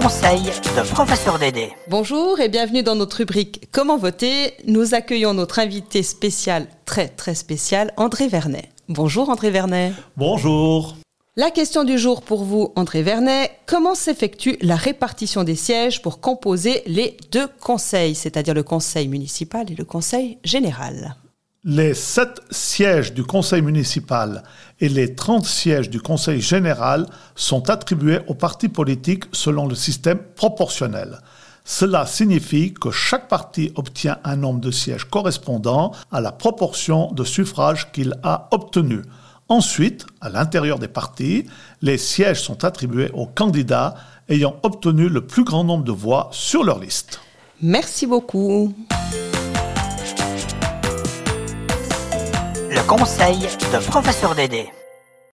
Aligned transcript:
conseil 0.00 0.42
de 0.42 0.92
professeur 0.92 1.40
Dédé. 1.40 1.72
Bonjour 1.88 2.38
et 2.38 2.48
bienvenue 2.48 2.84
dans 2.84 2.94
notre 2.94 3.16
rubrique 3.16 3.68
Comment 3.72 3.98
voter. 3.98 4.52
Nous 4.64 4.94
accueillons 4.94 5.34
notre 5.34 5.58
invité 5.58 6.04
spécial, 6.04 6.68
très 6.84 7.08
très 7.08 7.34
spécial, 7.34 7.92
André 7.96 8.28
Vernet. 8.28 8.68
Bonjour 8.88 9.28
André 9.28 9.50
Vernet. 9.50 9.92
Bonjour. 10.16 10.94
La 11.34 11.50
question 11.50 11.82
du 11.82 11.98
jour 11.98 12.22
pour 12.22 12.44
vous, 12.44 12.72
André 12.76 13.02
Vernet, 13.02 13.50
comment 13.66 13.96
s'effectue 13.96 14.56
la 14.60 14.76
répartition 14.76 15.42
des 15.42 15.56
sièges 15.56 16.00
pour 16.00 16.20
composer 16.20 16.84
les 16.86 17.16
deux 17.32 17.48
conseils, 17.60 18.14
c'est-à-dire 18.14 18.54
le 18.54 18.62
conseil 18.62 19.08
municipal 19.08 19.68
et 19.68 19.74
le 19.74 19.84
conseil 19.84 20.38
général? 20.44 21.16
Les 21.70 21.92
sept 21.92 22.40
sièges 22.50 23.12
du 23.12 23.24
conseil 23.24 23.60
municipal 23.60 24.42
et 24.80 24.88
les 24.88 25.14
30 25.14 25.44
sièges 25.44 25.90
du 25.90 26.00
conseil 26.00 26.40
général 26.40 27.04
sont 27.36 27.68
attribués 27.68 28.20
aux 28.26 28.32
partis 28.32 28.70
politiques 28.70 29.24
selon 29.32 29.66
le 29.66 29.74
système 29.74 30.16
proportionnel. 30.34 31.18
Cela 31.66 32.06
signifie 32.06 32.72
que 32.72 32.90
chaque 32.90 33.28
parti 33.28 33.70
obtient 33.74 34.16
un 34.24 34.36
nombre 34.36 34.60
de 34.60 34.70
sièges 34.70 35.04
correspondant 35.04 35.92
à 36.10 36.22
la 36.22 36.32
proportion 36.32 37.12
de 37.12 37.22
suffrages 37.22 37.92
qu'il 37.92 38.14
a 38.22 38.48
obtenu. 38.50 39.02
Ensuite, 39.50 40.06
à 40.22 40.30
l'intérieur 40.30 40.78
des 40.78 40.88
partis, 40.88 41.44
les 41.82 41.98
sièges 41.98 42.40
sont 42.40 42.64
attribués 42.64 43.10
aux 43.12 43.26
candidats 43.26 43.94
ayant 44.30 44.56
obtenu 44.62 45.10
le 45.10 45.26
plus 45.26 45.44
grand 45.44 45.64
nombre 45.64 45.84
de 45.84 45.92
voix 45.92 46.30
sur 46.32 46.64
leur 46.64 46.78
liste. 46.78 47.20
Merci 47.60 48.06
beaucoup. 48.06 48.72
Le 52.70 52.86
conseil 52.86 53.38
de 53.40 53.86
professeur 53.86 54.34
Dédé. 54.34 54.68